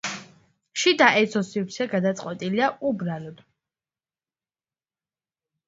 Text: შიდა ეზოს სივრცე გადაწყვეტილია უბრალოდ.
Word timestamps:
შიდა 0.83 1.09
ეზოს 1.19 1.51
სივრცე 1.57 1.87
გადაწყვეტილია 1.91 2.71
უბრალოდ. 2.93 3.47